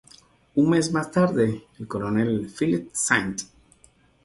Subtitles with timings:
[0.55, 3.43] Un mes más tarde, el coronel Philip St.